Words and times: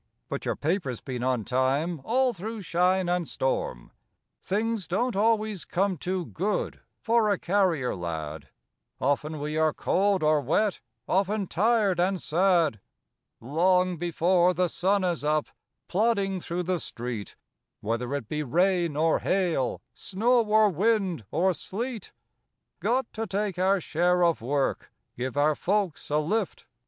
But 0.29 0.45
your 0.45 0.55
paper's 0.55 0.99
been 0.99 1.21
on 1.23 1.45
time 1.45 2.01
All 2.03 2.33
through 2.33 2.63
shine 2.63 3.07
and 3.07 3.27
storm. 3.27 3.91
Things 4.41 4.87
don't 4.87 5.15
always 5.15 5.63
come 5.63 5.95
too 5.95 6.25
good 6.25 6.79
For 6.97 7.29
a 7.29 7.37
carrier 7.37 7.95
lad. 7.95 8.47
Often 8.99 9.39
we 9.39 9.57
are 9.59 9.73
cold 9.75 10.23
or 10.23 10.41
wet, 10.41 10.79
Often 11.07 11.49
tired 11.49 11.99
and 11.99 12.19
sad. 12.19 12.79
Long 13.39 13.97
before 13.97 14.55
the 14.55 14.69
sun 14.69 15.03
is 15.03 15.23
up, 15.23 15.49
Plodding 15.87 16.39
through 16.41 16.63
the 16.63 16.79
street, 16.79 17.35
Whether 17.79 18.15
it 18.15 18.27
be 18.27 18.41
rain 18.41 18.95
or 18.97 19.19
hail, 19.19 19.83
Snow 19.93 20.41
or 20.43 20.67
wind 20.71 21.25
or 21.29 21.53
sleet. 21.53 22.11
Got 22.79 23.05
to 23.13 23.27
take 23.27 23.59
our 23.59 23.79
share 23.79 24.23
of 24.23 24.41
work, 24.41 24.91
Give 25.15 25.37
our 25.37 25.53
folks 25.53 26.09
a 26.09 26.17
lift. 26.17 26.65